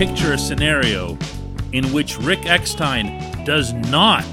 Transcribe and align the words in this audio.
picture 0.00 0.32
a 0.32 0.38
scenario 0.38 1.18
in 1.72 1.84
which 1.92 2.16
Rick 2.16 2.46
Eckstein 2.46 3.44
does 3.44 3.74
not 3.74 4.24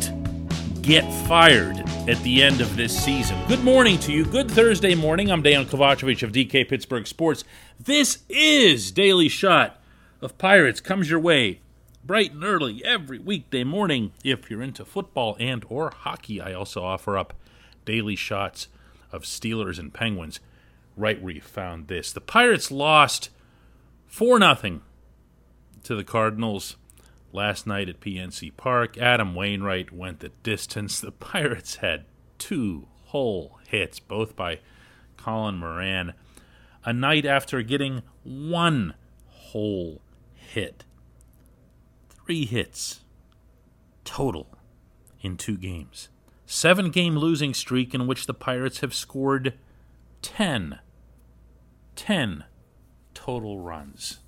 get 0.82 1.04
fired 1.28 1.78
at 2.08 2.18
the 2.24 2.42
end 2.42 2.62
of 2.62 2.78
this 2.78 2.98
season? 2.98 3.38
Good 3.50 3.66
morning 3.66 4.00
to 4.00 4.14
you. 4.14 4.24
Good 4.24 4.50
Thursday 4.50 4.96
morning. 4.96 5.30
I'm 5.30 5.42
Dan 5.42 5.66
Kovacevic 5.66 6.24
of 6.24 6.32
DK 6.32 6.70
Pittsburgh 6.70 7.06
Sports. 7.06 7.44
This 7.78 8.20
is 8.30 8.94
Daily 8.94 9.28
Shot 9.28 9.82
of 10.22 10.38
Pirates. 10.38 10.80
Comes 10.80 11.10
your 11.10 11.20
way 11.20 11.60
bright 12.02 12.32
and 12.32 12.46
early 12.46 12.82
every 12.86 13.20
weekday 13.20 13.66
morning 13.66 14.14
if 14.24 14.50
you're 14.50 14.62
into 14.62 14.86
football 14.86 15.36
and 15.38 15.66
or 15.68 15.92
hockey. 15.94 16.40
I 16.40 16.54
also 16.54 16.82
offer 16.82 17.18
up 17.18 17.34
daily 17.84 18.16
shots 18.16 18.70
of 19.12 19.24
Steelers 19.24 19.80
and 19.80 19.94
Penguins 19.94 20.40
right 20.96 21.22
where 21.22 21.34
you 21.34 21.42
found 21.42 21.90
this. 21.90 22.14
The 22.14 22.22
Pirates 22.22 22.72
lost 22.72 23.32
4 24.08 24.40
nothing 24.40 24.82
to 25.88 25.96
the 25.96 26.04
Cardinals 26.04 26.76
last 27.32 27.66
night 27.66 27.88
at 27.88 28.02
PNC 28.02 28.58
Park. 28.58 28.98
Adam 28.98 29.34
Wainwright 29.34 29.94
went 29.94 30.20
the 30.20 30.30
distance. 30.44 31.00
The 31.08 31.14
Pirates 31.14 31.78
had 31.78 32.04
two 32.38 32.90
whole 33.06 33.60
hits, 33.70 33.98
both 33.98 34.36
by 34.36 34.60
Colin 35.16 35.56
Moran, 35.56 36.14
a 36.84 36.92
night 36.92 37.26
after 37.26 37.62
getting 37.62 38.04
one 38.24 38.96
whole 39.30 40.02
hit. 40.34 40.84
Three 42.10 42.46
hits 42.46 43.00
total 44.04 44.58
in 45.22 45.38
two 45.38 45.56
games. 45.56 46.10
Seven 46.46 46.90
game 46.90 47.18
losing 47.18 47.54
streak 47.54 47.94
in 47.94 48.08
which 48.08 48.26
the 48.26 48.34
Pirates 48.34 48.82
have 48.82 48.94
scored 48.94 49.54
10. 50.22 50.80
10 51.96 52.44
total 53.14 53.60
runs 53.62 54.20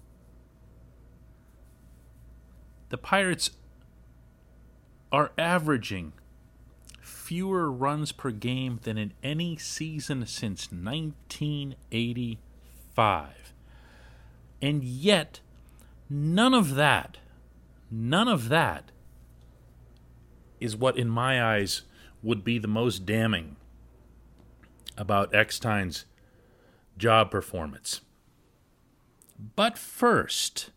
the 2.89 2.97
Pirates 2.97 3.51
are 5.11 5.31
averaging 5.37 6.13
fewer 7.01 7.69
runs 7.71 8.11
per 8.11 8.31
game 8.31 8.79
than 8.83 8.97
in 8.97 9.13
any 9.23 9.55
season 9.57 10.25
since 10.25 10.69
1985. 10.71 13.53
And 14.61 14.83
yet, 14.83 15.39
none 16.09 16.53
of 16.53 16.75
that, 16.75 17.19
none 17.89 18.27
of 18.27 18.49
that 18.49 18.91
is 20.59 20.75
what, 20.75 20.97
in 20.97 21.07
my 21.07 21.41
eyes, 21.41 21.83
would 22.21 22.43
be 22.43 22.59
the 22.59 22.67
most 22.67 23.05
damning 23.05 23.55
about 24.97 25.33
Eckstein's 25.33 26.03
job 26.97 27.31
performance. 27.31 28.01
But 29.55 29.77
first, 29.77 30.71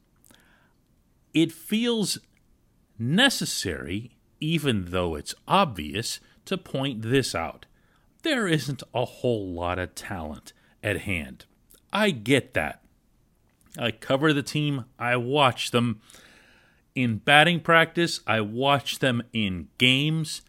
it 1.35 1.53
feels 1.53 2.19
necessary, 2.99 4.17
even 4.41 4.87
though 4.91 5.15
it's 5.15 5.35
obvious, 5.49 6.21
to 6.45 6.59
point 6.59 7.03
this 7.03 7.35
out. 7.35 7.67
There 8.23 8.47
isn't 8.47 8.83
a 8.95 9.05
whole 9.05 9.53
lot 9.53 9.79
of 9.79 9.95
talent 9.95 10.53
at 10.83 11.01
hand. 11.01 11.47
I 11.93 12.11
get 12.11 12.55
that. 12.55 12.83
I 13.79 13.91
cover 13.91 14.33
the 14.33 14.43
team, 14.43 14.85
I 14.99 15.17
watch 15.17 15.71
them. 15.71 16.01
In 16.95 17.19
batting 17.19 17.61
practice, 17.61 18.21
I 18.27 18.43
watch 18.43 18.99
them 18.99 19.23
in 19.33 19.69
games. 19.79 20.43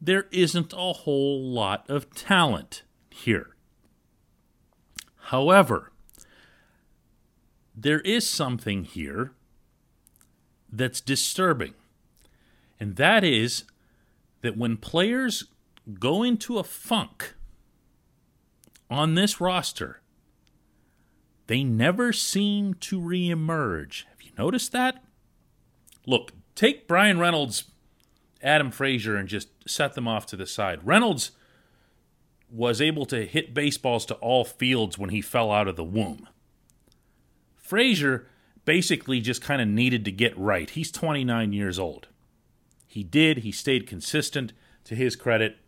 There 0.00 0.26
isn't 0.30 0.72
a 0.72 0.92
whole 0.94 1.42
lot 1.42 1.88
of 1.90 2.14
talent 2.14 2.82
here. 3.10 3.54
However, 5.24 5.92
there 7.76 8.00
is 8.00 8.26
something 8.26 8.84
here 8.84 9.32
that's 10.72 11.00
disturbing. 11.00 11.74
And 12.78 12.96
that 12.96 13.24
is 13.24 13.64
that 14.42 14.56
when 14.56 14.76
players 14.76 15.44
go 15.98 16.22
into 16.22 16.58
a 16.58 16.64
funk 16.64 17.34
on 18.88 19.14
this 19.14 19.40
roster, 19.40 20.00
they 21.46 21.64
never 21.64 22.12
seem 22.12 22.74
to 22.74 23.00
reemerge. 23.00 24.04
Have 24.08 24.22
you 24.22 24.30
noticed 24.38 24.72
that? 24.72 25.02
Look, 26.06 26.32
take 26.54 26.88
Bryan 26.88 27.18
Reynolds, 27.18 27.64
Adam 28.42 28.70
Frazier, 28.70 29.16
and 29.16 29.28
just 29.28 29.48
set 29.66 29.94
them 29.94 30.08
off 30.08 30.26
to 30.26 30.36
the 30.36 30.46
side. 30.46 30.86
Reynolds 30.86 31.32
was 32.50 32.80
able 32.80 33.06
to 33.06 33.26
hit 33.26 33.54
baseballs 33.54 34.06
to 34.06 34.14
all 34.14 34.44
fields 34.44 34.98
when 34.98 35.10
he 35.10 35.20
fell 35.20 35.52
out 35.52 35.68
of 35.68 35.76
the 35.76 35.84
womb. 35.84 36.28
Frazier 37.56 38.26
basically 38.64 39.20
just 39.20 39.42
kind 39.42 39.60
of 39.60 39.68
needed 39.68 40.04
to 40.04 40.12
get 40.12 40.36
right. 40.38 40.70
He's 40.70 40.90
29 40.90 41.52
years 41.52 41.78
old. 41.78 42.08
He 42.86 43.02
did, 43.04 43.38
he 43.38 43.52
stayed 43.52 43.86
consistent 43.86 44.52
to 44.84 44.94
his 44.94 45.16
credit. 45.16 45.58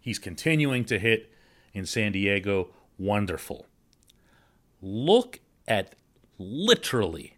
He's 0.00 0.18
continuing 0.18 0.84
to 0.86 0.98
hit 0.98 1.32
in 1.72 1.86
San 1.86 2.12
Diego. 2.12 2.70
Wonderful. 2.98 3.66
Look 4.80 5.40
at 5.68 5.94
literally 6.38 7.36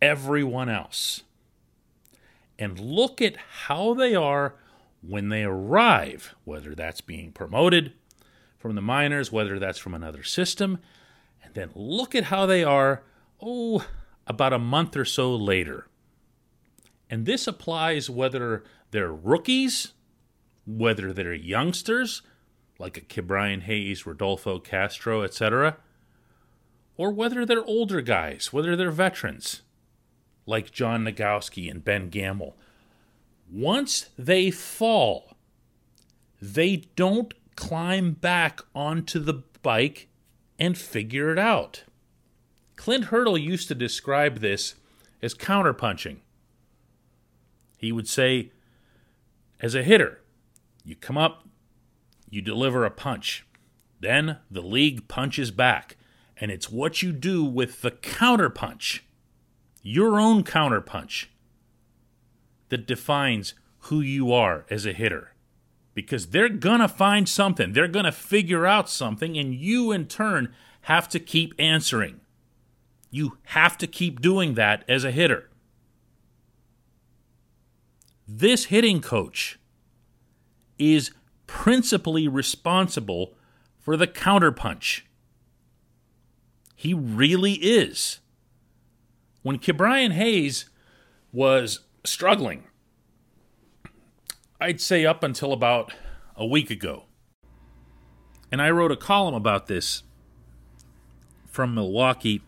everyone 0.00 0.68
else. 0.68 1.22
And 2.58 2.78
look 2.78 3.20
at 3.20 3.36
how 3.66 3.92
they 3.94 4.14
are 4.14 4.54
when 5.02 5.28
they 5.28 5.44
arrive, 5.44 6.34
whether 6.44 6.74
that's 6.74 7.00
being 7.00 7.32
promoted 7.32 7.92
from 8.58 8.74
the 8.74 8.82
minors, 8.82 9.30
whether 9.30 9.58
that's 9.58 9.78
from 9.78 9.94
another 9.94 10.22
system, 10.22 10.78
and 11.42 11.54
then 11.54 11.70
look 11.74 12.14
at 12.14 12.24
how 12.24 12.46
they 12.46 12.64
are 12.64 13.02
oh, 13.40 13.86
about 14.26 14.52
a 14.52 14.58
month 14.58 14.96
or 14.96 15.04
so 15.04 15.34
later. 15.34 15.86
And 17.08 17.26
this 17.26 17.46
applies 17.46 18.10
whether 18.10 18.64
they're 18.90 19.12
rookies, 19.12 19.92
whether 20.66 21.12
they're 21.12 21.34
youngsters, 21.34 22.22
like 22.78 22.96
a 22.96 23.00
Ke'Bryan 23.00 23.62
Hayes, 23.62 24.06
Rodolfo 24.06 24.58
Castro, 24.58 25.22
etc., 25.22 25.78
or 26.96 27.10
whether 27.10 27.44
they're 27.44 27.64
older 27.64 28.00
guys, 28.00 28.52
whether 28.52 28.74
they're 28.74 28.90
veterans, 28.90 29.62
like 30.46 30.70
John 30.70 31.04
Nogowski 31.04 31.70
and 31.70 31.84
Ben 31.84 32.08
Gamel. 32.08 32.56
Once 33.50 34.10
they 34.18 34.50
fall, 34.50 35.36
they 36.40 36.76
don't 36.96 37.34
climb 37.54 38.12
back 38.12 38.60
onto 38.74 39.18
the 39.18 39.42
bike 39.62 40.08
and 40.58 40.76
figure 40.76 41.30
it 41.32 41.38
out. 41.38 41.84
Clint 42.76 43.06
Hurdle 43.06 43.38
used 43.38 43.68
to 43.68 43.74
describe 43.74 44.38
this 44.38 44.74
as 45.22 45.34
counterpunching. 45.34 46.18
He 47.78 47.90
would 47.90 48.08
say, 48.08 48.52
as 49.60 49.74
a 49.74 49.82
hitter, 49.82 50.20
you 50.84 50.94
come 50.94 51.18
up, 51.18 51.46
you 52.30 52.42
deliver 52.42 52.84
a 52.84 52.90
punch. 52.90 53.46
Then 54.00 54.38
the 54.50 54.60
league 54.62 55.08
punches 55.08 55.50
back, 55.50 55.96
and 56.36 56.50
it's 56.50 56.70
what 56.70 57.02
you 57.02 57.12
do 57.12 57.44
with 57.44 57.80
the 57.80 57.90
counterpunch, 57.90 59.00
your 59.82 60.20
own 60.20 60.44
counterpunch, 60.44 61.26
that 62.68 62.86
defines 62.86 63.54
who 63.78 64.00
you 64.00 64.32
are 64.32 64.66
as 64.68 64.84
a 64.84 64.92
hitter. 64.92 65.32
because 65.96 66.26
they're 66.26 66.50
going 66.50 66.80
to 66.80 66.86
find 66.88 67.26
something. 67.26 67.72
They're 67.72 67.88
going 67.88 68.04
to 68.04 68.12
figure 68.12 68.66
out 68.66 68.88
something, 68.90 69.36
and 69.38 69.54
you, 69.54 69.90
in 69.92 70.06
turn, 70.06 70.54
have 70.82 71.08
to 71.08 71.18
keep 71.18 71.54
answering. 71.58 72.20
You 73.10 73.38
have 73.44 73.78
to 73.78 73.86
keep 73.86 74.20
doing 74.20 74.54
that 74.54 74.84
as 74.88 75.04
a 75.04 75.10
hitter. 75.10 75.50
This 78.28 78.66
hitting 78.66 79.00
coach 79.00 79.58
is 80.78 81.12
principally 81.46 82.26
responsible 82.28 83.34
for 83.78 83.96
the 83.96 84.06
counterpunch. 84.06 85.02
He 86.74 86.92
really 86.92 87.54
is. 87.54 88.20
When 89.42 89.58
Ke'Bryan 89.58 90.12
Hayes 90.12 90.68
was 91.32 91.80
struggling, 92.04 92.64
I'd 94.60 94.80
say 94.80 95.06
up 95.06 95.22
until 95.22 95.52
about 95.52 95.92
a 96.34 96.44
week 96.44 96.70
ago, 96.70 97.04
and 98.50 98.60
I 98.60 98.70
wrote 98.70 98.92
a 98.92 98.96
column 98.96 99.34
about 99.34 99.66
this 99.66 100.02
from 101.46 101.74
Milwaukee, 101.74 102.42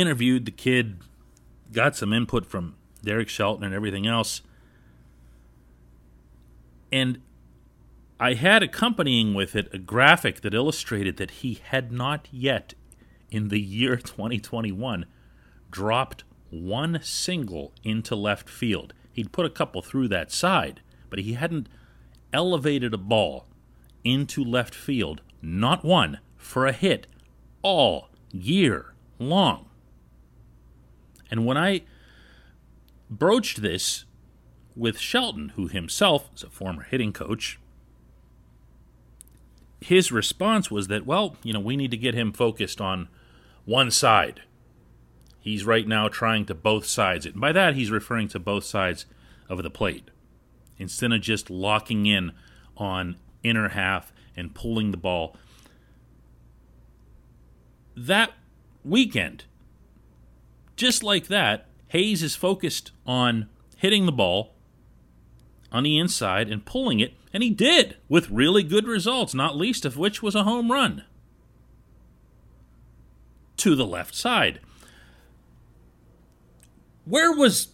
interviewed 0.00 0.44
the 0.44 0.50
kid, 0.50 0.98
got 1.72 1.96
some 1.96 2.12
input 2.12 2.46
from 2.46 2.74
Derek 3.02 3.28
Shelton 3.28 3.64
and 3.64 3.74
everything 3.74 4.06
else. 4.06 4.42
And 6.92 7.20
I 8.20 8.34
had 8.34 8.62
accompanying 8.62 9.34
with 9.34 9.56
it 9.56 9.68
a 9.72 9.78
graphic 9.78 10.40
that 10.42 10.54
illustrated 10.54 11.16
that 11.16 11.30
he 11.30 11.60
had 11.62 11.92
not 11.92 12.28
yet, 12.30 12.74
in 13.30 13.48
the 13.48 13.60
year 13.60 13.96
2021, 14.04 15.06
dropped 15.70 16.24
one 16.50 17.00
single 17.02 17.72
into 17.82 18.14
left 18.14 18.48
field. 18.48 18.94
He'd 19.12 19.32
put 19.32 19.46
a 19.46 19.50
couple 19.50 19.82
through 19.82 20.08
that 20.08 20.30
side, 20.30 20.80
but 21.10 21.18
he 21.18 21.34
hadn't 21.34 21.68
elevated 22.32 22.94
a 22.94 22.98
ball 22.98 23.46
into 24.02 24.44
left 24.44 24.74
field, 24.74 25.20
not 25.40 25.84
one, 25.84 26.18
for 26.36 26.66
a 26.66 26.72
hit 26.72 27.06
all 27.62 28.08
year 28.32 28.94
long. 29.18 29.66
And 31.34 31.44
when 31.44 31.56
I 31.56 31.82
broached 33.10 33.60
this 33.60 34.04
with 34.76 35.00
Shelton, 35.00 35.48
who 35.56 35.66
himself 35.66 36.30
is 36.36 36.44
a 36.44 36.48
former 36.48 36.84
hitting 36.84 37.12
coach, 37.12 37.58
his 39.80 40.12
response 40.12 40.70
was 40.70 40.86
that, 40.86 41.04
well, 41.04 41.34
you 41.42 41.52
know, 41.52 41.58
we 41.58 41.76
need 41.76 41.90
to 41.90 41.96
get 41.96 42.14
him 42.14 42.32
focused 42.32 42.80
on 42.80 43.08
one 43.64 43.90
side. 43.90 44.42
He's 45.40 45.64
right 45.64 45.88
now 45.88 46.06
trying 46.06 46.46
to 46.46 46.54
both 46.54 46.86
sides 46.86 47.26
it. 47.26 47.32
And 47.32 47.40
by 47.40 47.50
that, 47.50 47.74
he's 47.74 47.90
referring 47.90 48.28
to 48.28 48.38
both 48.38 48.62
sides 48.62 49.04
of 49.48 49.60
the 49.60 49.70
plate. 49.70 50.12
Instead 50.78 51.10
of 51.10 51.20
just 51.20 51.50
locking 51.50 52.06
in 52.06 52.30
on 52.76 53.16
inner 53.42 53.70
half 53.70 54.12
and 54.36 54.54
pulling 54.54 54.92
the 54.92 54.96
ball. 54.96 55.34
That 57.96 58.34
weekend, 58.84 59.46
just 60.76 61.02
like 61.02 61.28
that, 61.28 61.68
Hayes 61.88 62.22
is 62.22 62.36
focused 62.36 62.92
on 63.06 63.48
hitting 63.76 64.06
the 64.06 64.12
ball 64.12 64.54
on 65.70 65.82
the 65.82 65.98
inside 65.98 66.48
and 66.50 66.64
pulling 66.64 67.00
it, 67.00 67.14
and 67.32 67.42
he 67.42 67.50
did 67.50 67.96
with 68.08 68.30
really 68.30 68.62
good 68.62 68.86
results, 68.86 69.34
not 69.34 69.56
least 69.56 69.84
of 69.84 69.96
which 69.96 70.22
was 70.22 70.34
a 70.34 70.44
home 70.44 70.70
run 70.70 71.04
to 73.56 73.74
the 73.74 73.86
left 73.86 74.14
side. 74.14 74.60
Where 77.04 77.32
was 77.32 77.68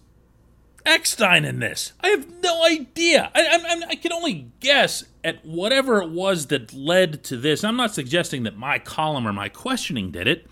Eckstein 0.84 1.44
in 1.44 1.60
this? 1.60 1.92
I 2.00 2.08
have 2.08 2.28
no 2.42 2.64
idea. 2.64 3.30
I, 3.34 3.40
I, 3.42 3.82
I, 3.90 3.94
can 3.96 4.12
only 4.12 4.50
guess 4.60 5.04
at 5.22 5.44
whatever 5.44 6.02
it 6.02 6.10
was 6.10 6.46
that 6.46 6.72
led 6.72 7.22
to 7.24 7.36
this. 7.36 7.62
I'm 7.62 7.76
not 7.76 7.94
suggesting 7.94 8.42
that 8.44 8.56
my 8.56 8.78
column 8.78 9.26
or 9.26 9.32
my 9.32 9.48
questioning 9.48 10.10
did 10.10 10.26
it. 10.26 10.46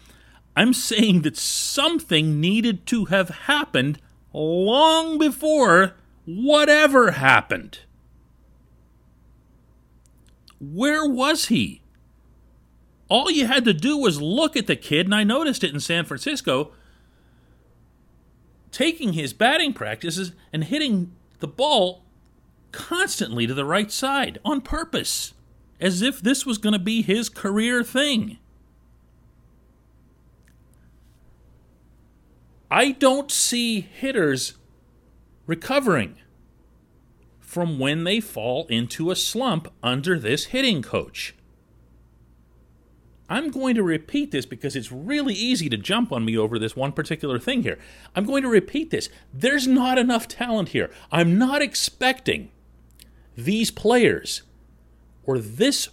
I'm 0.59 0.73
saying 0.73 1.23
that 1.23 1.37
something 1.37 2.41
needed 2.41 2.85
to 2.87 3.05
have 3.05 3.29
happened 3.29 4.01
long 4.33 5.17
before 5.17 5.95
whatever 6.25 7.13
happened. 7.13 7.79
Where 10.61 11.07
was 11.09 11.45
he? 11.45 11.83
All 13.09 13.31
you 13.31 13.47
had 13.47 13.65
to 13.67 13.73
do 13.73 13.99
was 13.99 14.21
look 14.21 14.57
at 14.57 14.67
the 14.67 14.75
kid, 14.75 15.07
and 15.07 15.15
I 15.15 15.23
noticed 15.23 15.63
it 15.63 15.73
in 15.73 15.79
San 15.79 16.05
Francisco, 16.05 16.73
taking 18.73 19.13
his 19.13 19.33
batting 19.33 19.73
practices 19.73 20.33
and 20.53 20.65
hitting 20.65 21.13
the 21.39 21.47
ball 21.47 22.03
constantly 22.73 23.47
to 23.47 23.55
the 23.55 23.65
right 23.65 23.93
side 23.93 24.41
on 24.45 24.61
purpose, 24.61 25.35
as 25.81 26.03
if 26.03 26.21
this 26.21 26.45
was 26.45 26.59
going 26.59 26.73
to 26.73 26.81
be 26.81 27.01
his 27.01 27.29
career 27.29 27.85
thing. 27.85 28.39
I 32.79 32.93
don't 32.93 33.33
see 33.33 33.81
hitters 33.81 34.55
recovering 35.47 36.15
from 37.41 37.81
when 37.81 38.05
they 38.05 38.21
fall 38.21 38.69
into 38.69 39.11
a 39.11 39.17
slump 39.17 39.73
under 39.83 40.17
this 40.17 40.45
hitting 40.55 40.81
coach. 40.81 41.35
I'm 43.29 43.51
going 43.51 43.75
to 43.75 43.83
repeat 43.83 44.31
this 44.31 44.47
because 44.47 44.77
it's 44.77 44.93
really 44.93 45.35
easy 45.35 45.69
to 45.71 45.77
jump 45.77 46.13
on 46.13 46.25
me 46.25 46.39
over 46.39 46.57
this 46.57 46.77
one 46.77 46.93
particular 46.93 47.41
thing 47.41 47.65
here. 47.65 47.81
I'm 48.15 48.25
going 48.25 48.45
to 48.45 48.49
repeat 48.49 48.91
this. 48.91 49.09
There's 49.35 49.67
not 49.67 49.99
enough 49.99 50.29
talent 50.29 50.69
here. 50.69 50.89
I'm 51.11 51.37
not 51.37 51.61
expecting 51.61 52.49
these 53.37 53.73
players 53.73 54.43
or 55.25 55.41
this 55.41 55.89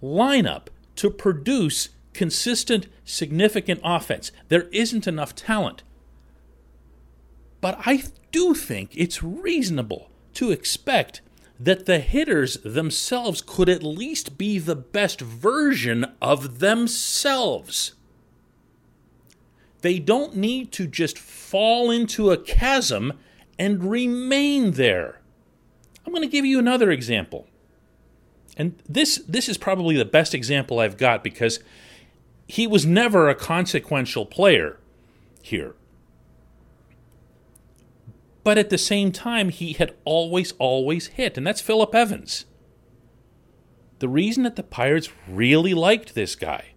lineup 0.00 0.68
to 0.94 1.10
produce 1.10 1.88
consistent, 2.14 2.86
significant 3.04 3.80
offense. 3.82 4.30
There 4.46 4.68
isn't 4.70 5.08
enough 5.08 5.34
talent. 5.34 5.82
But 7.60 7.80
I 7.84 8.04
do 8.32 8.54
think 8.54 8.90
it's 8.94 9.22
reasonable 9.22 10.10
to 10.34 10.50
expect 10.50 11.20
that 11.58 11.84
the 11.84 11.98
hitters 11.98 12.56
themselves 12.64 13.42
could 13.42 13.68
at 13.68 13.82
least 13.82 14.38
be 14.38 14.58
the 14.58 14.76
best 14.76 15.20
version 15.20 16.06
of 16.22 16.58
themselves. 16.58 17.92
They 19.82 19.98
don't 19.98 20.36
need 20.36 20.72
to 20.72 20.86
just 20.86 21.18
fall 21.18 21.90
into 21.90 22.30
a 22.30 22.38
chasm 22.38 23.14
and 23.58 23.90
remain 23.90 24.72
there. 24.72 25.20
I'm 26.06 26.12
going 26.12 26.22
to 26.22 26.32
give 26.32 26.46
you 26.46 26.58
another 26.58 26.90
example. 26.90 27.46
And 28.56 28.82
this 28.88 29.22
this 29.28 29.48
is 29.48 29.56
probably 29.56 29.96
the 29.96 30.04
best 30.04 30.34
example 30.34 30.80
I've 30.80 30.96
got 30.96 31.22
because 31.22 31.60
he 32.46 32.66
was 32.66 32.84
never 32.84 33.28
a 33.28 33.34
consequential 33.34 34.26
player 34.26 34.78
here. 35.42 35.74
But 38.42 38.58
at 38.58 38.70
the 38.70 38.78
same 38.78 39.12
time, 39.12 39.50
he 39.50 39.74
had 39.74 39.94
always, 40.04 40.52
always 40.52 41.08
hit, 41.08 41.36
and 41.36 41.46
that's 41.46 41.60
Philip 41.60 41.94
Evans. 41.94 42.46
The 43.98 44.08
reason 44.08 44.44
that 44.44 44.56
the 44.56 44.62
Pirates 44.62 45.10
really 45.28 45.74
liked 45.74 46.14
this 46.14 46.34
guy 46.34 46.72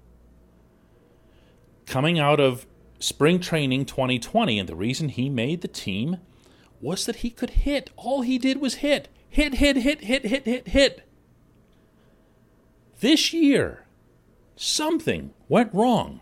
coming 1.86 2.20
out 2.20 2.39
of 2.39 2.65
spring 3.00 3.39
training 3.39 3.86
2020, 3.86 4.60
and 4.60 4.67
the 4.67 4.75
reason 4.75 5.10
he 5.10 5.29
made 5.29 5.62
the 5.62 5.67
team 5.67 6.17
was 6.82 7.05
that 7.05 7.17
he 7.17 7.29
could 7.29 7.51
hit. 7.51 7.91
All 7.96 8.22
he 8.22 8.38
did 8.38 8.60
was 8.60 8.75
hit. 8.75 9.08
Hit, 9.29 9.55
hit, 9.55 9.77
hit, 9.77 10.01
hit, 10.01 10.25
hit, 10.25 10.46
hit, 10.46 10.67
hit. 10.67 11.08
This 13.00 13.34
year, 13.34 13.86
something 14.55 15.34
went 15.48 15.74
wrong 15.74 16.22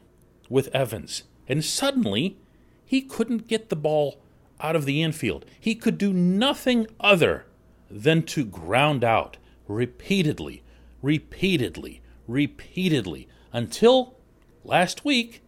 with 0.50 0.74
Evans, 0.74 1.24
and 1.48 1.64
suddenly 1.64 2.38
he 2.86 3.02
couldn't 3.02 3.48
get 3.48 3.70
the 3.70 3.76
ball 3.76 4.22
out 4.62 4.76
of 4.76 4.86
the 4.86 5.02
infield. 5.02 5.46
He 5.60 5.76
could 5.76 5.98
do 5.98 6.14
nothing 6.14 6.88
other 7.00 7.46
than 7.90 8.24
to 8.24 8.46
ground 8.46 9.04
out 9.04 9.38
repeatedly, 9.68 10.64
repeatedly, 11.02 12.02
repeatedly 12.28 13.28
until 13.52 14.16
last 14.64 15.04
week 15.04 15.44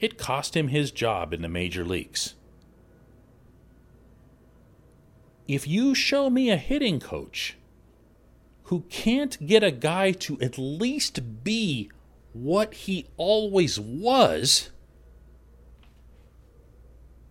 it 0.00 0.18
cost 0.18 0.56
him 0.56 0.68
his 0.68 0.90
job 0.90 1.32
in 1.32 1.42
the 1.42 1.48
major 1.48 1.84
leagues. 1.84 2.34
If 5.46 5.68
you 5.68 5.94
show 5.94 6.30
me 6.30 6.50
a 6.50 6.56
hitting 6.56 7.00
coach 7.00 7.56
who 8.64 8.80
can't 8.88 9.46
get 9.46 9.62
a 9.62 9.70
guy 9.70 10.12
to 10.12 10.40
at 10.40 10.56
least 10.56 11.44
be 11.44 11.90
what 12.32 12.74
he 12.74 13.06
always 13.16 13.78
was, 13.78 14.70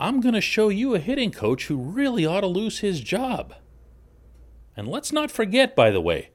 I'm 0.03 0.19
going 0.19 0.35
to 0.35 0.41
show 0.41 0.67
you 0.67 0.93
a 0.93 0.99
hitting 0.99 1.31
coach 1.31 1.67
who 1.67 1.77
really 1.77 2.25
ought 2.25 2.41
to 2.41 2.47
lose 2.47 2.79
his 2.79 2.99
job. 2.99 3.53
And 4.75 4.85
let's 4.85 5.13
not 5.13 5.31
forget, 5.31 5.77
by 5.77 5.91
the 5.91 6.01
way, 6.01 6.31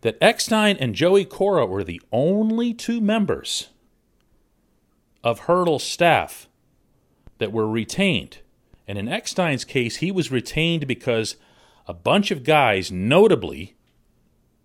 that 0.00 0.16
Eckstein 0.22 0.78
and 0.78 0.94
Joey 0.94 1.26
Cora 1.26 1.66
were 1.66 1.84
the 1.84 2.00
only 2.12 2.72
two 2.72 2.98
members 2.98 3.68
of 5.22 5.40
Hurdle's 5.40 5.84
staff 5.84 6.48
that 7.36 7.52
were 7.52 7.68
retained. 7.68 8.38
And 8.88 8.96
in 8.96 9.06
Eckstein's 9.06 9.66
case, 9.66 9.96
he 9.96 10.10
was 10.10 10.30
retained 10.30 10.86
because 10.86 11.36
a 11.86 11.92
bunch 11.92 12.30
of 12.30 12.42
guys, 12.42 12.90
notably 12.90 13.76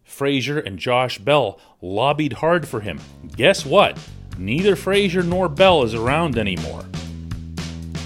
Frazier 0.06 0.60
and 0.60 0.80
Josh 0.80 1.18
Bell, 1.20 1.60
lobbied 1.82 2.34
hard 2.34 2.70
for 2.70 2.80
him. 2.80 3.02
Guess 3.36 3.66
what? 3.66 4.00
Neither 4.38 4.76
Frazier 4.76 5.24
nor 5.24 5.50
Bell 5.50 5.82
is 5.82 5.96
around 5.96 6.38
anymore. 6.38 6.86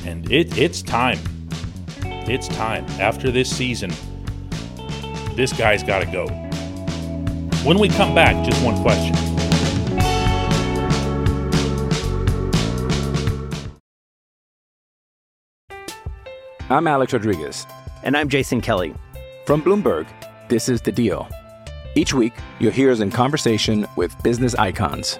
And 0.05 0.31
it, 0.31 0.57
it's 0.57 0.81
time. 0.81 1.19
It's 2.03 2.47
time. 2.47 2.85
After 3.01 3.31
this 3.31 3.53
season, 3.53 3.91
this 5.35 5.51
guy's 5.51 5.83
got 5.83 6.00
to 6.00 6.05
go. 6.05 6.27
When 7.65 7.77
we 7.77 7.89
come 7.89 8.15
back, 8.15 8.45
just 8.45 8.63
one 8.63 8.81
question. 8.81 9.13
I'm 16.69 16.88
Alex 16.88 17.11
Rodriguez. 17.11 17.67
And 18.03 18.15
I'm 18.15 18.29
Jason 18.29 18.61
Kelly. 18.61 18.95
From 19.45 19.61
Bloomberg, 19.61 20.07
this 20.47 20.69
is 20.69 20.81
The 20.81 20.93
Deal. 20.93 21.27
Each 21.95 22.13
week, 22.13 22.31
you'll 22.59 22.71
hear 22.71 22.89
us 22.89 23.01
in 23.01 23.11
conversation 23.11 23.85
with 23.97 24.15
business 24.23 24.55
icons. 24.55 25.19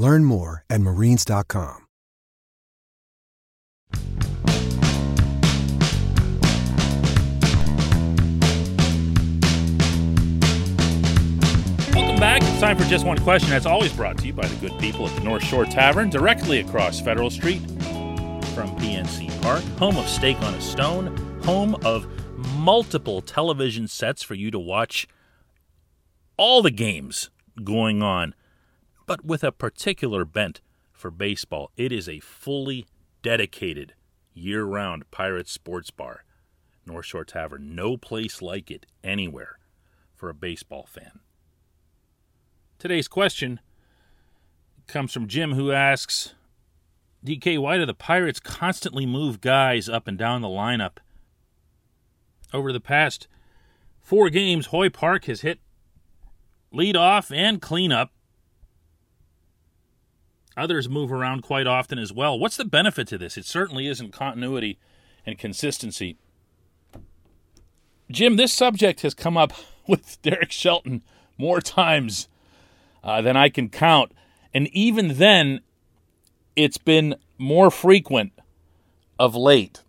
Learn 0.00 0.24
more 0.24 0.64
at 0.70 0.80
marines.com. 0.80 1.76
Welcome 11.92 12.18
back. 12.18 12.42
It's 12.42 12.60
time 12.60 12.78
for 12.78 12.84
Just 12.84 13.04
One 13.04 13.18
Question. 13.18 13.50
That's 13.50 13.66
always 13.66 13.92
brought 13.92 14.16
to 14.18 14.26
you 14.26 14.32
by 14.32 14.46
the 14.46 14.56
good 14.56 14.78
people 14.80 15.06
at 15.06 15.14
the 15.14 15.20
North 15.20 15.44
Shore 15.44 15.66
Tavern, 15.66 16.08
directly 16.08 16.60
across 16.60 16.98
Federal 16.98 17.28
Street 17.28 17.60
from 17.60 18.74
PNC 18.78 19.42
Park, 19.42 19.62
home 19.78 19.98
of 19.98 20.08
Steak 20.08 20.40
on 20.40 20.54
a 20.54 20.60
Stone, 20.62 21.14
home 21.44 21.74
of 21.84 22.06
multiple 22.56 23.20
television 23.20 23.86
sets 23.86 24.22
for 24.22 24.34
you 24.34 24.50
to 24.50 24.58
watch 24.58 25.06
all 26.38 26.62
the 26.62 26.70
games 26.70 27.28
going 27.62 28.02
on, 28.02 28.34
but 29.10 29.24
with 29.24 29.42
a 29.42 29.50
particular 29.50 30.24
bent 30.24 30.60
for 30.92 31.10
baseball. 31.10 31.72
It 31.76 31.90
is 31.90 32.08
a 32.08 32.20
fully 32.20 32.86
dedicated 33.22 33.94
year 34.34 34.62
round 34.62 35.10
Pirate 35.10 35.48
Sports 35.48 35.90
Bar. 35.90 36.22
North 36.86 37.06
Shore 37.06 37.24
Tavern. 37.24 37.74
No 37.74 37.96
place 37.96 38.40
like 38.40 38.70
it 38.70 38.86
anywhere 39.02 39.58
for 40.14 40.28
a 40.28 40.34
baseball 40.34 40.86
fan. 40.88 41.18
Today's 42.78 43.08
question 43.08 43.58
comes 44.86 45.12
from 45.12 45.26
Jim, 45.26 45.54
who 45.54 45.72
asks 45.72 46.34
DK, 47.26 47.58
why 47.58 47.78
do 47.78 47.86
the 47.86 47.94
Pirates 47.94 48.38
constantly 48.38 49.06
move 49.06 49.40
guys 49.40 49.88
up 49.88 50.06
and 50.06 50.16
down 50.16 50.40
the 50.40 50.46
lineup? 50.46 50.98
Over 52.52 52.72
the 52.72 52.78
past 52.78 53.26
four 54.00 54.30
games, 54.30 54.66
Hoy 54.66 54.88
Park 54.88 55.24
has 55.24 55.40
hit 55.40 55.58
lead 56.70 56.94
off 56.94 57.32
and 57.32 57.60
cleanup. 57.60 58.12
Others 60.56 60.88
move 60.88 61.12
around 61.12 61.42
quite 61.42 61.66
often 61.66 61.98
as 61.98 62.12
well. 62.12 62.38
What's 62.38 62.56
the 62.56 62.64
benefit 62.64 63.08
to 63.08 63.18
this? 63.18 63.36
It 63.36 63.44
certainly 63.44 63.86
isn't 63.86 64.12
continuity 64.12 64.78
and 65.24 65.38
consistency. 65.38 66.16
Jim, 68.10 68.36
this 68.36 68.52
subject 68.52 69.02
has 69.02 69.14
come 69.14 69.36
up 69.36 69.52
with 69.86 70.20
Derek 70.22 70.52
Shelton 70.52 71.02
more 71.38 71.60
times 71.60 72.28
uh, 73.02 73.22
than 73.22 73.36
I 73.36 73.48
can 73.48 73.68
count. 73.68 74.12
And 74.52 74.68
even 74.68 75.16
then, 75.18 75.60
it's 76.56 76.78
been 76.78 77.16
more 77.38 77.70
frequent 77.70 78.32
of 79.18 79.34
late. 79.34 79.82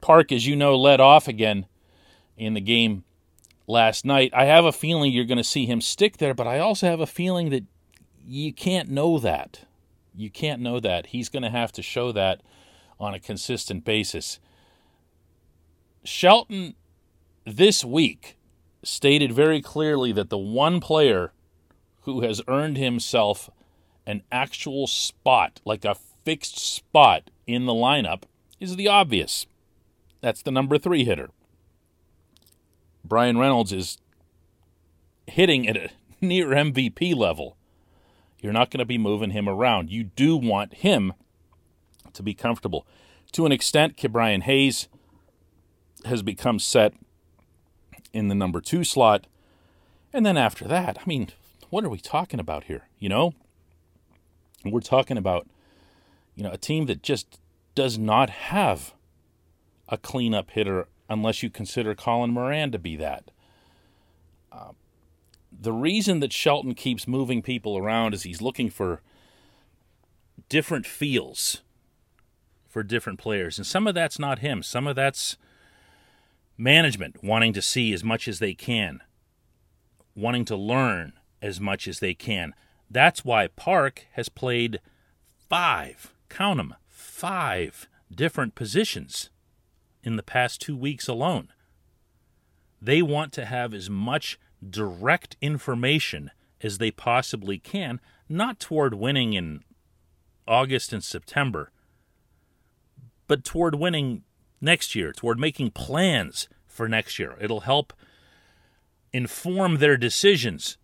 Park, 0.00 0.30
as 0.30 0.46
you 0.46 0.54
know, 0.54 0.76
led 0.76 1.00
off 1.00 1.26
again 1.26 1.66
in 2.36 2.54
the 2.54 2.60
game 2.60 3.04
last 3.66 4.04
night. 4.04 4.30
I 4.34 4.44
have 4.44 4.64
a 4.64 4.72
feeling 4.72 5.12
you're 5.12 5.24
going 5.24 5.38
to 5.38 5.44
see 5.44 5.64
him 5.64 5.80
stick 5.80 6.18
there, 6.18 6.34
but 6.34 6.46
I 6.46 6.58
also 6.58 6.86
have 6.86 7.00
a 7.00 7.06
feeling 7.06 7.50
that 7.50 7.64
you 8.26 8.52
can't 8.52 8.90
know 8.90 9.18
that. 9.18 9.60
You 10.14 10.30
can't 10.30 10.62
know 10.62 10.80
that. 10.80 11.06
He's 11.06 11.28
going 11.28 11.42
to 11.42 11.50
have 11.50 11.72
to 11.72 11.82
show 11.82 12.12
that 12.12 12.42
on 13.00 13.14
a 13.14 13.20
consistent 13.20 13.84
basis. 13.84 14.38
Shelton 16.04 16.74
this 17.44 17.84
week 17.84 18.36
stated 18.82 19.32
very 19.32 19.60
clearly 19.60 20.12
that 20.12 20.30
the 20.30 20.38
one 20.38 20.80
player 20.80 21.32
who 22.02 22.20
has 22.20 22.42
earned 22.48 22.76
himself 22.76 23.50
an 24.06 24.22
actual 24.30 24.86
spot, 24.86 25.60
like 25.64 25.84
a 25.84 25.96
fixed 26.24 26.58
spot 26.58 27.30
in 27.46 27.66
the 27.66 27.72
lineup, 27.72 28.24
is 28.60 28.76
the 28.76 28.88
obvious. 28.88 29.46
That's 30.20 30.42
the 30.42 30.50
number 30.50 30.78
three 30.78 31.04
hitter. 31.04 31.30
Bryan 33.04 33.38
Reynolds 33.38 33.72
is 33.72 33.98
hitting 35.26 35.68
at 35.68 35.76
a 35.76 35.90
near 36.20 36.48
MVP 36.48 37.14
level. 37.14 37.56
You're 38.44 38.52
not 38.52 38.70
going 38.70 38.80
to 38.80 38.84
be 38.84 38.98
moving 38.98 39.30
him 39.30 39.48
around. 39.48 39.90
You 39.90 40.04
do 40.04 40.36
want 40.36 40.74
him 40.74 41.14
to 42.12 42.22
be 42.22 42.34
comfortable. 42.34 42.86
To 43.32 43.46
an 43.46 43.52
extent, 43.52 43.96
Ke'Bryan 43.96 44.42
Hayes 44.42 44.86
has 46.04 46.22
become 46.22 46.58
set 46.58 46.92
in 48.12 48.28
the 48.28 48.34
number 48.34 48.60
two 48.60 48.84
slot. 48.84 49.26
And 50.12 50.26
then 50.26 50.36
after 50.36 50.68
that, 50.68 50.98
I 50.98 51.02
mean, 51.06 51.28
what 51.70 51.84
are 51.84 51.88
we 51.88 51.96
talking 51.96 52.38
about 52.38 52.64
here? 52.64 52.86
You 52.98 53.08
know? 53.08 53.32
We're 54.62 54.80
talking 54.80 55.16
about, 55.16 55.48
you 56.34 56.42
know, 56.42 56.52
a 56.52 56.58
team 56.58 56.84
that 56.84 57.02
just 57.02 57.40
does 57.74 57.96
not 57.96 58.28
have 58.28 58.92
a 59.88 59.96
cleanup 59.96 60.50
hitter 60.50 60.88
unless 61.08 61.42
you 61.42 61.48
consider 61.48 61.94
Colin 61.94 62.32
Moran 62.32 62.72
to 62.72 62.78
be 62.78 62.94
that. 62.96 63.30
Uh, 64.52 64.72
the 65.60 65.72
reason 65.72 66.20
that 66.20 66.32
Shelton 66.32 66.74
keeps 66.74 67.08
moving 67.08 67.42
people 67.42 67.76
around 67.76 68.14
is 68.14 68.22
he's 68.22 68.42
looking 68.42 68.70
for 68.70 69.00
different 70.48 70.86
feels 70.86 71.62
for 72.68 72.82
different 72.82 73.20
players. 73.20 73.56
And 73.56 73.66
some 73.66 73.86
of 73.86 73.94
that's 73.94 74.18
not 74.18 74.40
him, 74.40 74.62
some 74.62 74.86
of 74.88 74.96
that's 74.96 75.36
management 76.58 77.22
wanting 77.22 77.52
to 77.52 77.62
see 77.62 77.92
as 77.92 78.02
much 78.02 78.26
as 78.26 78.40
they 78.40 78.52
can, 78.52 79.00
wanting 80.16 80.44
to 80.46 80.56
learn 80.56 81.12
as 81.40 81.60
much 81.60 81.86
as 81.86 82.00
they 82.00 82.14
can. 82.14 82.52
That's 82.90 83.24
why 83.24 83.46
Park 83.46 84.06
has 84.12 84.28
played 84.28 84.80
five, 85.48 86.12
count 86.28 86.56
them, 86.56 86.74
five 86.88 87.88
different 88.12 88.54
positions 88.54 89.30
in 90.02 90.16
the 90.16 90.22
past 90.22 90.60
two 90.60 90.76
weeks 90.76 91.06
alone. 91.06 91.52
They 92.82 93.02
want 93.02 93.32
to 93.34 93.44
have 93.44 93.72
as 93.72 93.88
much 93.88 94.38
direct 94.70 95.36
information 95.40 96.30
as 96.60 96.78
they 96.78 96.90
possibly 96.90 97.58
can, 97.58 98.00
not 98.28 98.58
toward 98.58 98.94
winning 98.94 99.32
in 99.34 99.62
August 100.46 100.92
and 100.92 101.04
September, 101.04 101.70
but 103.26 103.44
toward 103.44 103.74
winning 103.74 104.22
next 104.60 104.94
year, 104.94 105.12
toward 105.12 105.38
making 105.38 105.70
plans 105.70 106.48
for 106.66 106.88
next 106.88 107.18
year. 107.18 107.36
It'll 107.40 107.60
help 107.60 107.92
inform 109.12 109.76
their 109.76 109.96
decisions 109.96 110.76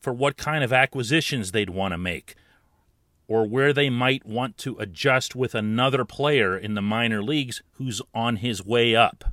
for 0.00 0.12
what 0.12 0.36
kind 0.36 0.62
of 0.62 0.72
acquisitions 0.72 1.52
they'd 1.52 1.70
want 1.70 1.92
to 1.92 1.98
make 1.98 2.36
or 3.26 3.46
where 3.46 3.72
they 3.72 3.88
might 3.88 4.26
want 4.26 4.58
to 4.58 4.76
adjust 4.78 5.34
with 5.34 5.54
another 5.54 6.04
player 6.04 6.56
in 6.56 6.74
the 6.74 6.82
minor 6.82 7.22
leagues 7.22 7.62
who's 7.72 8.02
on 8.14 8.36
his 8.36 8.64
way 8.64 8.94
up. 8.94 9.24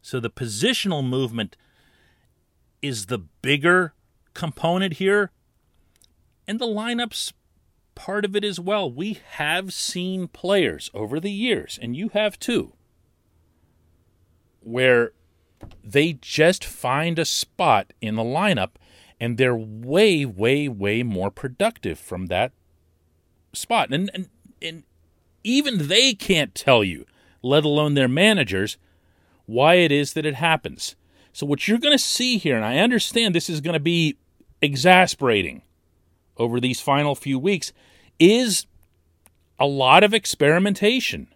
So 0.00 0.20
the 0.20 0.30
positional 0.30 1.06
movement 1.06 1.56
is 2.80 3.06
the 3.06 3.18
bigger 3.18 3.94
component 4.34 4.94
here, 4.94 5.30
and 6.46 6.58
the 6.58 6.66
lineups 6.66 7.32
part 7.94 8.24
of 8.24 8.36
it 8.36 8.44
as 8.44 8.60
well. 8.60 8.90
We 8.90 9.18
have 9.32 9.72
seen 9.72 10.28
players 10.28 10.90
over 10.94 11.18
the 11.18 11.32
years, 11.32 11.78
and 11.82 11.96
you 11.96 12.10
have 12.10 12.38
too, 12.38 12.74
where 14.60 15.12
they 15.82 16.12
just 16.12 16.64
find 16.64 17.18
a 17.18 17.24
spot 17.24 17.92
in 18.00 18.14
the 18.14 18.22
lineup 18.22 18.70
and 19.20 19.36
they're 19.36 19.56
way, 19.56 20.24
way, 20.24 20.68
way 20.68 21.02
more 21.02 21.30
productive 21.30 21.98
from 21.98 22.26
that 22.26 22.52
spot. 23.52 23.92
And, 23.92 24.10
and, 24.14 24.28
and 24.62 24.84
even 25.42 25.88
they 25.88 26.14
can't 26.14 26.54
tell 26.54 26.84
you, 26.84 27.04
let 27.42 27.64
alone 27.64 27.94
their 27.94 28.08
managers, 28.08 28.78
why 29.48 29.76
it 29.76 29.90
is 29.90 30.12
that 30.12 30.26
it 30.26 30.34
happens. 30.34 30.94
So, 31.32 31.46
what 31.46 31.66
you're 31.66 31.78
going 31.78 31.96
to 31.96 32.02
see 32.02 32.36
here, 32.36 32.54
and 32.54 32.64
I 32.64 32.78
understand 32.78 33.34
this 33.34 33.48
is 33.48 33.60
going 33.60 33.74
to 33.74 33.80
be 33.80 34.18
exasperating 34.60 35.62
over 36.36 36.60
these 36.60 36.80
final 36.80 37.14
few 37.14 37.38
weeks, 37.38 37.72
is 38.18 38.66
a 39.58 39.66
lot 39.66 40.04
of 40.04 40.12
experimentation. 40.12 41.28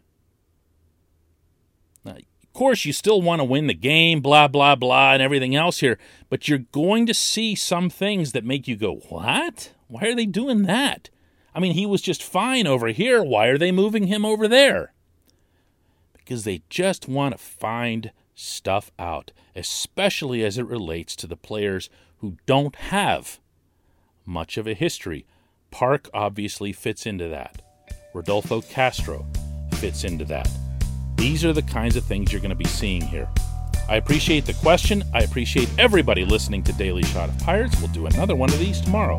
Now, 2.04 2.12
of 2.16 2.52
course, 2.52 2.84
you 2.84 2.92
still 2.92 3.22
want 3.22 3.40
to 3.40 3.44
win 3.44 3.66
the 3.66 3.74
game, 3.74 4.20
blah, 4.20 4.46
blah, 4.46 4.74
blah, 4.76 5.14
and 5.14 5.22
everything 5.22 5.56
else 5.56 5.80
here, 5.80 5.98
but 6.28 6.48
you're 6.48 6.58
going 6.58 7.06
to 7.06 7.14
see 7.14 7.54
some 7.54 7.88
things 7.88 8.32
that 8.32 8.44
make 8.44 8.68
you 8.68 8.76
go, 8.76 8.96
What? 9.08 9.72
Why 9.88 10.02
are 10.02 10.14
they 10.14 10.26
doing 10.26 10.62
that? 10.64 11.08
I 11.54 11.60
mean, 11.60 11.72
he 11.72 11.86
was 11.86 12.02
just 12.02 12.22
fine 12.22 12.66
over 12.66 12.88
here. 12.88 13.22
Why 13.22 13.46
are 13.46 13.58
they 13.58 13.72
moving 13.72 14.06
him 14.06 14.24
over 14.24 14.48
there? 14.48 14.92
Because 16.24 16.44
they 16.44 16.62
just 16.70 17.08
want 17.08 17.32
to 17.32 17.38
find 17.38 18.12
stuff 18.34 18.90
out, 18.98 19.32
especially 19.54 20.44
as 20.44 20.58
it 20.58 20.66
relates 20.66 21.16
to 21.16 21.26
the 21.26 21.36
players 21.36 21.90
who 22.18 22.36
don't 22.46 22.76
have 22.76 23.40
much 24.24 24.56
of 24.56 24.66
a 24.66 24.74
history. 24.74 25.26
Park 25.70 26.08
obviously 26.14 26.72
fits 26.72 27.06
into 27.06 27.28
that. 27.28 27.62
Rodolfo 28.14 28.60
Castro 28.60 29.26
fits 29.74 30.04
into 30.04 30.24
that. 30.26 30.48
These 31.16 31.44
are 31.44 31.52
the 31.52 31.62
kinds 31.62 31.96
of 31.96 32.04
things 32.04 32.32
you're 32.32 32.40
going 32.40 32.50
to 32.50 32.56
be 32.56 32.64
seeing 32.64 33.02
here. 33.02 33.28
I 33.88 33.96
appreciate 33.96 34.46
the 34.46 34.54
question. 34.54 35.02
I 35.12 35.20
appreciate 35.20 35.68
everybody 35.78 36.24
listening 36.24 36.62
to 36.64 36.72
Daily 36.74 37.02
Shot 37.02 37.28
of 37.28 37.38
Pirates. 37.40 37.78
We'll 37.80 37.92
do 37.92 38.06
another 38.06 38.36
one 38.36 38.50
of 38.50 38.58
these 38.58 38.80
tomorrow. 38.80 39.18